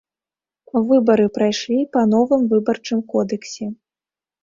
[0.87, 3.65] Выбары прайшлі па новым выбарчым кодэксе.